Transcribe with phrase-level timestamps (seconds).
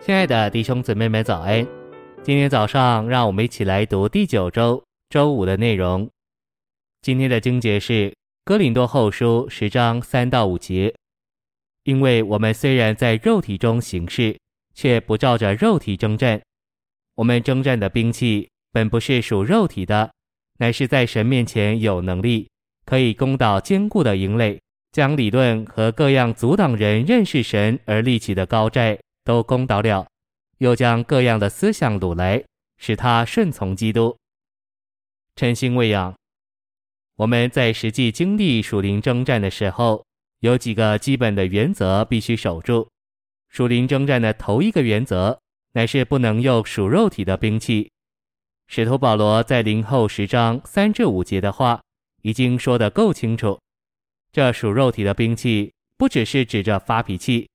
[0.00, 1.66] 亲爱的弟兄姊妹们，早安！
[2.22, 6.08] 今天早上，让我们一起来读第九周周五的内容。
[7.02, 7.92] 今天的经节是
[8.44, 10.94] 《哥林多后书》十章三到五节。
[11.82, 14.38] 因为我们虽然在肉体中行事，
[14.72, 16.40] 却不照着肉体征战。
[17.16, 20.12] 我们征战的兵器本不是属肉体的，
[20.58, 22.48] 乃是在神面前有能力，
[22.86, 24.60] 可以攻倒坚固的营垒，
[24.92, 28.96] 将理论和各样阻挡人认识神而立起的高寨。
[29.28, 30.08] 都攻倒了，
[30.56, 32.42] 又将各样的思想掳来，
[32.78, 34.16] 使他顺从基督。
[35.36, 36.16] 晨星喂养，
[37.16, 40.02] 我们在实际经历属灵征战的时候，
[40.40, 42.88] 有几个基本的原则必须守住。
[43.50, 45.38] 属灵征战的头一个原则，
[45.72, 47.90] 乃是不能用属肉体的兵器。
[48.66, 51.82] 使徒保罗在林后十章三至五节的话，
[52.22, 53.60] 已经说得够清楚。
[54.32, 57.46] 这属肉体的兵器，不只是指着发脾气。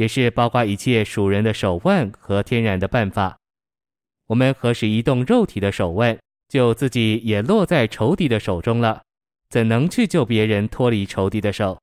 [0.00, 3.36] 也是包括一切属人的手腕和天然的办法。
[4.28, 9.02] 我们何时移动肉体的手腕，就自己也落在仇敌的手中了，
[9.50, 11.78] 怎能去救别人脱离仇敌的手？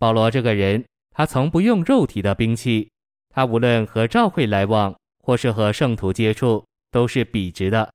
[0.00, 2.90] 保罗这个人，他从不用肉体的兵器，
[3.32, 4.92] 他无论和教会来往，
[5.22, 7.88] 或是和圣徒接触，都是笔直的，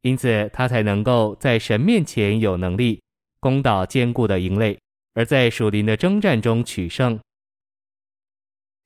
[0.00, 3.02] 因此他才能够在神面前有能力
[3.40, 4.78] 攻倒坚固的营垒，
[5.12, 7.20] 而在属灵的征战中取胜。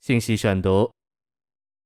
[0.05, 0.93] 信息选读：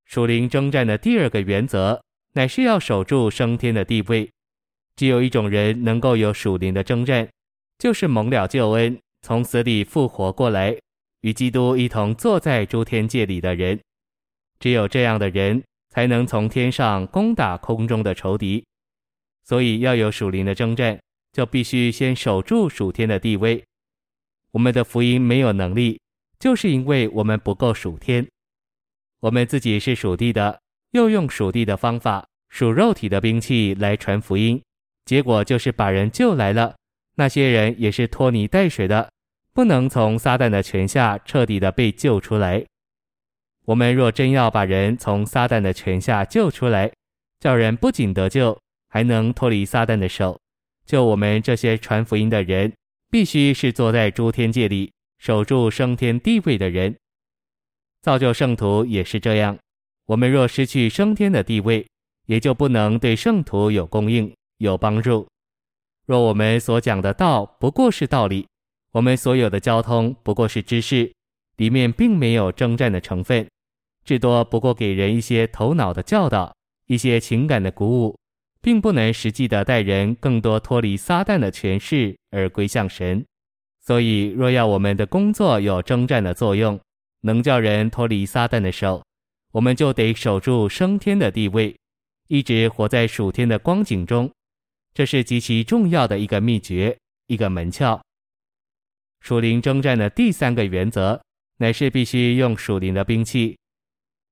[0.05, 2.03] 属灵征战的第二个原则，
[2.33, 4.29] 乃是要守住升天的地位。
[4.97, 7.29] 只有一种人能够有属灵的征战，
[7.79, 10.77] 就是蒙了救恩、从死里复活过来，
[11.21, 13.81] 与基督一同坐在诸天界里的人。
[14.59, 18.67] 只有这样的人，才能从天上攻打空中的仇敌。
[19.45, 20.99] 所以，要有属灵的征战，
[21.33, 23.63] 就必须先守住属天的地位。
[24.51, 26.01] 我们的福音没有能力。
[26.39, 28.27] 就是因为我们不够属天，
[29.21, 30.61] 我们自己是属地的，
[30.93, 34.63] 又用属地的方法、属肉体的兵器来传福音，
[35.05, 36.75] 结果就是把人救来了。
[37.17, 39.11] 那些人也是拖泥带水的，
[39.53, 42.65] 不能从撒旦的权下彻底的被救出来。
[43.65, 46.91] 我们若真要把人从撒旦的权下救出来，
[47.41, 48.57] 叫人不仅得救，
[48.89, 50.41] 还能脱离撒旦的手，
[50.87, 52.73] 就我们这些传福音的人，
[53.11, 54.93] 必须是坐在诸天界里。
[55.19, 56.97] 守住升天地位的人，
[58.03, 59.59] 造就圣徒也是这样。
[60.07, 61.87] 我们若失去升天的地位，
[62.27, 65.27] 也就不能对圣徒有供应、有帮助。
[66.07, 68.47] 若我们所讲的道不过是道理，
[68.93, 71.13] 我们所有的交通不过是知识，
[71.57, 73.47] 里面并没有征战的成分，
[74.05, 76.55] 至多不过给人一些头脑的教导、
[76.87, 78.17] 一些情感的鼓舞，
[78.63, 83.23] 并不能实际的带人更多脱离撒旦的权势而归向神。
[83.89, 86.79] 所以，若要我们的工作有征战的作用，
[87.23, 89.03] 能叫人脱离撒旦的手，
[89.51, 91.75] 我们就得守住升天的地位，
[92.27, 94.31] 一直活在属天的光景中。
[94.93, 96.99] 这是极其重要的一个秘诀，
[97.29, 97.99] 一个门窍。
[99.23, 101.19] 属灵征战的第三个原则，
[101.57, 103.57] 乃是必须用属灵的兵器。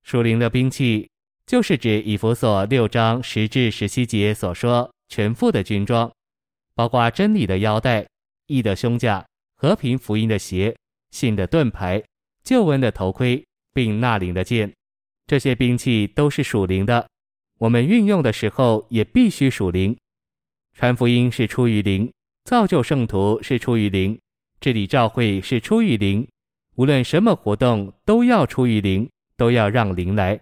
[0.03, 1.09] 属灵的兵器，
[1.47, 6.13] 就是指以弗所六章十至十七节所说全副的军装，
[6.75, 8.07] 包括真理的腰带、
[8.49, 9.25] 义的胸甲。
[9.57, 10.77] 和平福音的鞋、
[11.11, 12.03] 信的盾牌、
[12.45, 14.73] 救恩的头盔，并纳灵的剑，
[15.27, 17.09] 这些兵器都是属灵的。
[17.59, 19.97] 我们运用的时候也必须属灵。
[20.75, 22.13] 传福音是出于灵，
[22.45, 24.19] 造就圣徒是出于灵，
[24.61, 26.29] 治理教会是出于灵。
[26.75, 29.09] 无论什么活动，都要出于灵，
[29.39, 30.39] 都要让灵来。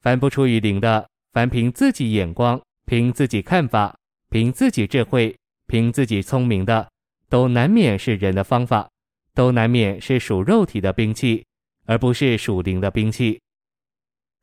[0.00, 3.96] 凡不出于灵的，凡凭自己眼光、凭自己看法、
[4.30, 5.36] 凭自己智慧、
[5.68, 6.88] 凭自己聪明的。
[7.28, 8.88] 都难免是人的方法，
[9.34, 11.44] 都难免是属肉体的兵器，
[11.86, 13.40] 而不是属灵的兵器。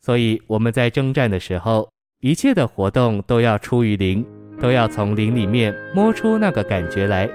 [0.02, 1.90] 所以我们在征战的时候，
[2.20, 4.26] 一切的活动都要出于灵，
[4.60, 7.30] 都要从灵里面摸出那个感觉来，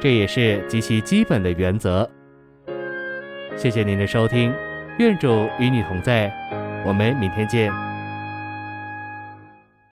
[0.00, 2.08] 这也是极其基本的原则。
[3.56, 4.52] 谢谢您的收听，
[4.98, 6.32] 愿主与你同在，
[6.86, 7.87] 我们明天见。